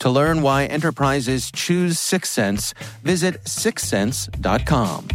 [0.00, 5.08] To learn why enterprises choose Syxsense, visit syxsense.com.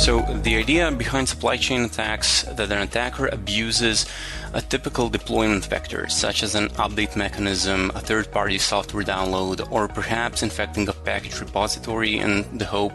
[0.00, 4.06] So, the idea behind supply chain attacks that an attacker abuses
[4.54, 9.88] a typical deployment vector, such as an update mechanism, a third party software download, or
[9.88, 12.92] perhaps infecting a package repository in the hope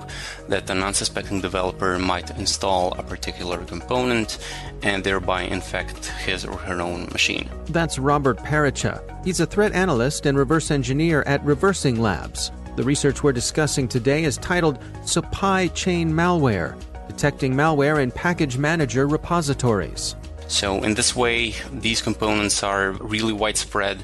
[0.49, 4.37] that an unsuspecting developer might install a particular component
[4.83, 7.49] and thereby infect his or her own machine.
[7.67, 9.01] That's Robert Perica.
[9.23, 12.51] He's a threat analyst and reverse engineer at Reversing Labs.
[12.75, 16.77] The research we're discussing today is titled Supply Chain Malware
[17.07, 20.15] Detecting Malware in Package Manager Repositories.
[20.47, 24.03] So, in this way, these components are really widespread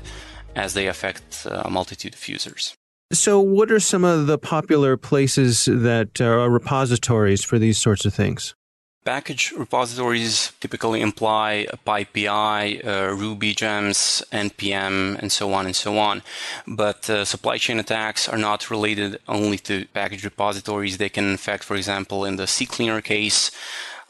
[0.56, 2.76] as they affect a multitude of users.
[3.14, 8.14] So, what are some of the popular places that are repositories for these sorts of
[8.14, 8.56] things?
[9.04, 16.22] Package repositories typically imply PyPI, uh, Ruby gems, NPM, and so on and so on.
[16.68, 20.98] But uh, supply chain attacks are not related only to package repositories.
[20.98, 23.50] They can infect, for example, in the CCleaner case,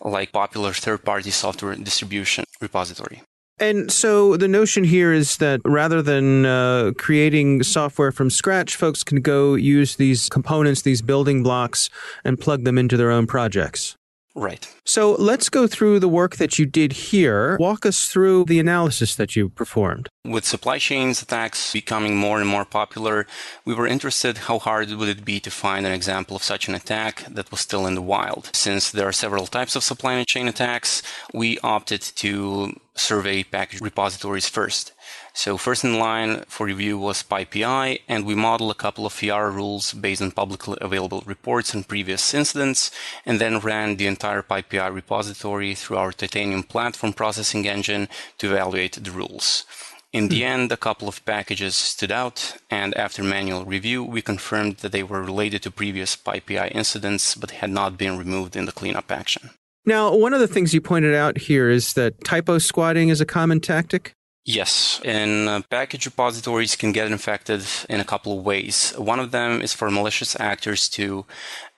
[0.02, 3.22] like popular third-party software distribution repository.
[3.60, 9.04] And so the notion here is that rather than uh, creating software from scratch, folks
[9.04, 11.90] can go use these components, these building blocks,
[12.24, 13.96] and plug them into their own projects.
[14.36, 14.74] Right.
[14.86, 17.58] So let's go through the work that you did here.
[17.60, 20.08] Walk us through the analysis that you performed.
[20.24, 23.28] With supply chains attacks becoming more and more popular,
[23.66, 26.76] we were interested how hard would it be to find an example of such an
[26.76, 28.50] attack that was still in the wild.
[28.54, 31.02] Since there are several types of supply chain attacks,
[31.34, 34.92] we opted to survey package repositories first.
[35.34, 39.50] So first in line for review was PyPI, and we model a couple of Yara
[39.50, 42.92] rules based on publicly available reports and previous incidents,
[43.26, 48.10] and then ran the entire PyPI repository through our Titanium platform processing engine
[48.40, 49.66] to evaluate the rules.
[50.12, 50.48] In the hmm.
[50.48, 55.04] end, a couple of packages stood out, and after manual review, we confirmed that they
[55.04, 59.52] were related to previous PyPI incidents but had not been removed in the cleanup action.
[59.86, 63.26] Now, one of the things you pointed out here is that typo squatting is a
[63.26, 64.14] common tactic.
[64.44, 68.94] Yes, and uh, package repositories can get infected in a couple of ways.
[68.98, 71.26] One of them is for malicious actors to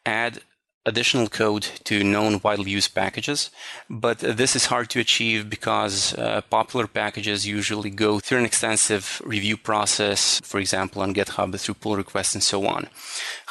[0.06, 0.42] add
[0.86, 3.52] additional code to known widely used packages,
[3.90, 9.22] but this is hard to achieve because uh, popular packages usually go through an extensive
[9.26, 12.88] review process, for example, on GitHub through pull requests and so on.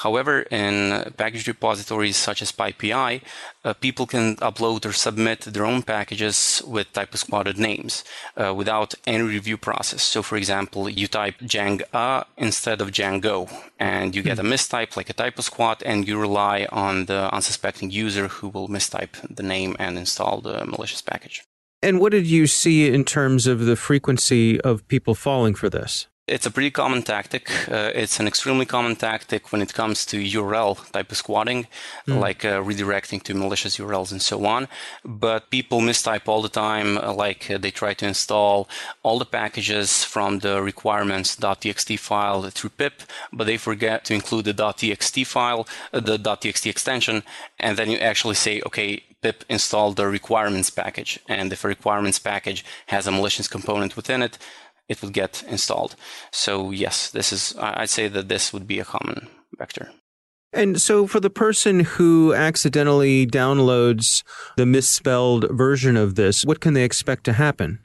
[0.02, 3.22] However, in package repositories such as PyPI,
[3.64, 8.02] uh, people can upload or submit their own packages with typo squatted names
[8.36, 10.02] uh, without any review process.
[10.02, 14.52] So, for example, you type Janga instead of Django, and you get a hmm.
[14.52, 19.14] mistype like a typo squat, and you rely on the unsuspecting user who will mistype
[19.30, 21.44] the name and install the malicious package.
[21.80, 26.06] And what did you see in terms of the frequency of people falling for this?
[26.28, 27.50] It's a pretty common tactic.
[27.68, 31.66] Uh, it's an extremely common tactic when it comes to URL type of squatting,
[32.06, 32.20] mm.
[32.20, 34.68] like uh, redirecting to malicious URLs and so on.
[35.04, 38.68] But people mistype all the time, uh, like uh, they try to install
[39.02, 43.02] all the packages from the requirements.txt file through pip,
[43.32, 47.24] but they forget to include the .txt file, uh, the .txt extension,
[47.58, 51.18] and then you actually say, okay, pip install the requirements package.
[51.28, 54.38] And if a requirements package has a malicious component within it,
[54.88, 55.96] it would get installed.
[56.30, 59.90] So yes, this is I'd say that this would be a common vector.
[60.52, 64.22] And so for the person who accidentally downloads
[64.56, 67.78] the misspelled version of this, what can they expect to happen?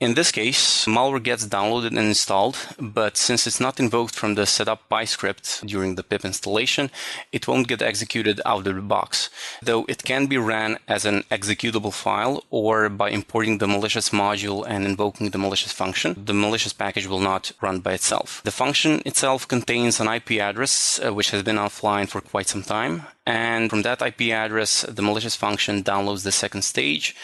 [0.00, 4.46] In this case, malware gets downloaded and installed, but since it's not invoked from the
[4.46, 6.92] setup py script during the pip installation,
[7.32, 9.28] it won't get executed out of the box,
[9.60, 14.64] though it can be ran as an executable file or by importing the malicious module
[14.68, 16.14] and invoking the malicious function.
[16.16, 18.40] The malicious package will not run by itself.
[18.44, 22.62] The function itself contains an IP address uh, which has been offline for quite some
[22.62, 27.14] time, and from that IP address, the malicious function downloads the second stage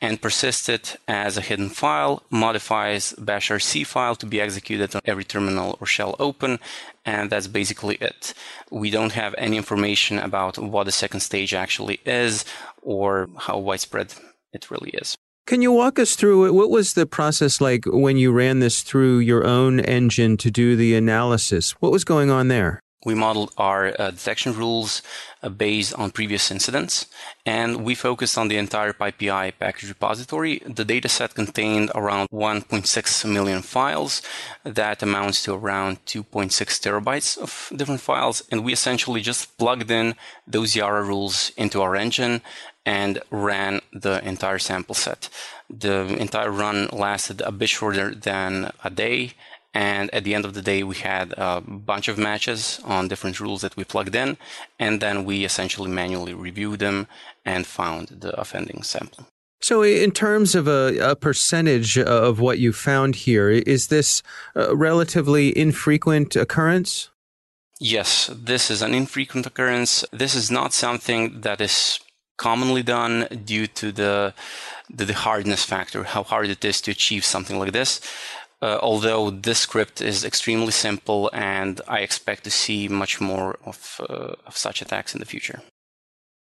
[0.00, 5.24] and persists it as a hidden file, modifies bashrc file to be executed on every
[5.24, 6.60] terminal or shell open,
[7.04, 8.34] and that's basically it.
[8.70, 12.44] We don't have any information about what the second stage actually is
[12.82, 14.14] or how widespread
[14.52, 15.16] it really is.
[15.48, 16.52] Can you walk us through?
[16.52, 20.76] What was the process like when you ran this through your own engine to do
[20.76, 21.72] the analysis?
[21.80, 22.80] What was going on there?
[23.04, 25.02] We modeled our uh, detection rules
[25.40, 27.06] uh, based on previous incidents,
[27.46, 30.58] and we focused on the entire PyPI package repository.
[30.66, 34.20] The dataset contained around 1.6 million files.
[34.64, 40.16] That amounts to around 2.6 terabytes of different files, and we essentially just plugged in
[40.46, 42.42] those Yara rules into our engine
[42.84, 45.28] and ran the entire sample set.
[45.70, 49.34] The entire run lasted a bit shorter than a day
[49.78, 53.38] and at the end of the day, we had a bunch of matches on different
[53.38, 54.36] rules that we plugged in.
[54.76, 57.06] And then we essentially manually reviewed them
[57.44, 59.28] and found the offending sample.
[59.60, 64.22] So, in terms of a, a, percentage of what you found here, is this
[64.56, 67.10] a relatively infrequent occurrence?
[67.78, 70.04] Yes, this is an infrequent occurrence.
[70.12, 72.00] This is not something that is
[72.36, 74.34] commonly done due to the,
[74.88, 78.00] the, the hardness factor, how hard it is to achieve something like this.
[78.60, 84.00] Uh, although this script is extremely simple and I expect to see much more of,
[84.08, 85.60] uh, of such attacks in the future.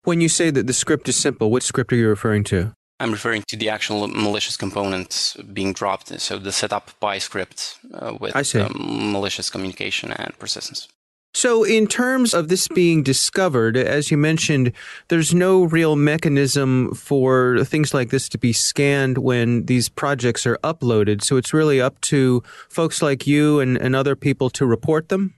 [0.05, 2.73] When you say that the script is simple, what script are you referring to?
[2.99, 6.19] I'm referring to the actual malicious components being dropped.
[6.21, 10.89] So the setup py script uh, with um, malicious communication and persistence.
[11.37, 14.73] So, in terms of this being discovered, as you mentioned,
[15.09, 20.57] there's no real mechanism for things like this to be scanned when these projects are
[20.65, 21.23] uploaded.
[21.23, 25.35] So, it's really up to folks like you and, and other people to report them?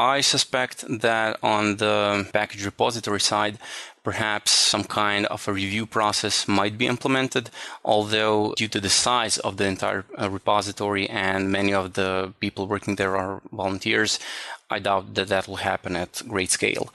[0.00, 3.58] I suspect that on the package repository side,
[4.02, 7.50] perhaps some kind of a review process might be implemented,
[7.84, 12.66] although due to the size of the entire uh, repository and many of the people
[12.66, 14.18] working there are volunteers,
[14.70, 16.88] I doubt that that will happen at great scale.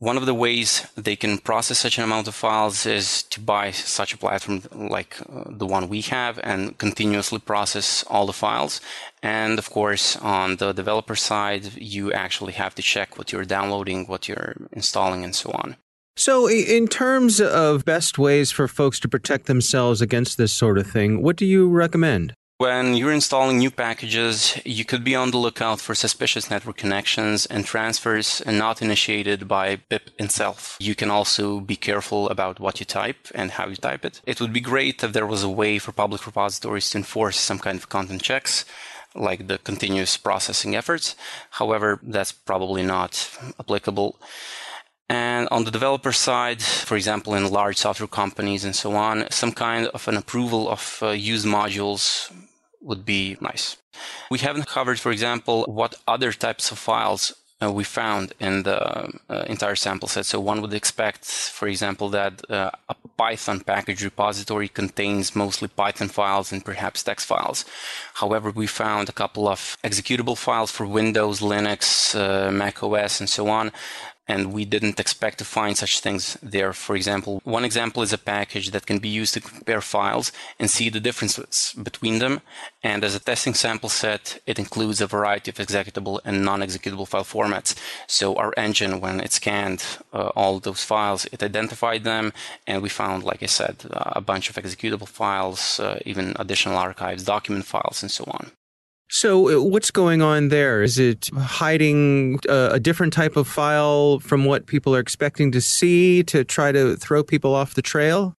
[0.00, 3.70] One of the ways they can process such an amount of files is to buy
[3.70, 8.80] such a platform like uh, the one we have and continuously process all the files.
[9.22, 14.06] And of course, on the developer side, you actually have to check what you're downloading,
[14.06, 15.76] what you're installing, and so on.
[16.16, 20.86] So, in terms of best ways for folks to protect themselves against this sort of
[20.86, 22.32] thing, what do you recommend?
[22.60, 27.46] When you're installing new packages, you could be on the lookout for suspicious network connections
[27.46, 30.76] and transfers and not initiated by pip itself.
[30.78, 34.20] You can also be careful about what you type and how you type it.
[34.26, 37.58] It would be great if there was a way for public repositories to enforce some
[37.58, 38.66] kind of content checks
[39.14, 41.16] like the continuous processing efforts.
[41.52, 44.20] However, that's probably not applicable.
[45.08, 49.52] And on the developer side, for example, in large software companies and so on, some
[49.52, 52.30] kind of an approval of uh, used modules
[52.80, 53.76] would be nice.
[54.30, 59.12] We haven't covered, for example, what other types of files uh, we found in the
[59.28, 60.24] uh, entire sample set.
[60.26, 66.08] So one would expect, for example, that uh, a Python package repository contains mostly Python
[66.08, 67.64] files and perhaps text files.
[68.14, 73.28] However, we found a couple of executable files for Windows, Linux, uh, Mac OS, and
[73.28, 73.72] so on
[74.30, 76.22] and we didn't expect to find such things
[76.54, 76.72] there.
[76.72, 80.70] For example, one example is a package that can be used to compare files and
[80.70, 82.34] see the differences between them.
[82.90, 87.30] And as a testing sample set, it includes a variety of executable and non-executable file
[87.34, 87.70] formats.
[88.06, 89.82] So our engine, when it scanned
[90.12, 92.32] uh, all those files, it identified them,
[92.68, 93.76] and we found, like I said,
[94.20, 98.52] a bunch of executable files, uh, even additional archives, document files, and so on.
[99.12, 100.84] So, uh, what's going on there?
[100.84, 105.60] Is it hiding a, a, different type of file from what people are expecting to
[105.60, 108.36] see to try to throw people off the trail?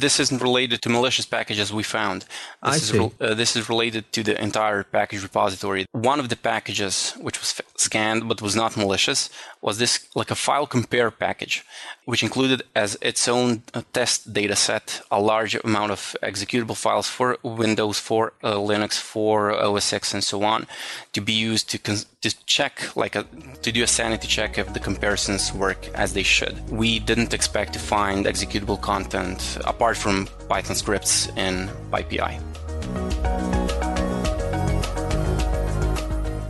[0.00, 2.20] This isn't related to malicious packages we found.
[2.22, 2.28] This
[2.62, 2.98] I is see.
[2.98, 5.82] Re- uh, this is related to the entire package repository.
[5.92, 6.94] One of the packages,
[7.26, 9.20] which was f- scanned but was not malicious,
[9.60, 11.64] was this like a file compare package,
[12.06, 17.08] which included as its own uh, test data set a large amount of executable files
[17.16, 20.66] for Windows, for uh, Linux, for OS X, and so on,
[21.12, 23.24] to be used to con- to check like a,
[23.62, 26.56] to do a sanity check if the comparisons work as they should.
[26.70, 32.40] We didn't expect to find executable content apart from Python scripts in PyPI.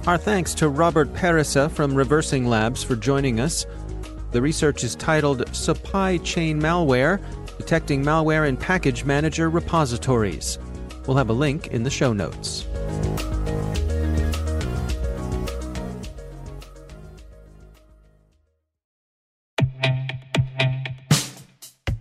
[0.07, 3.67] Our thanks to Robert Perica from Reversing Labs for joining us.
[4.33, 7.21] The research is titled Supply Chain Malware
[7.59, 10.59] Detecting Malware in Package Manager Repositories.
[11.07, 12.67] We'll have a link in the show notes.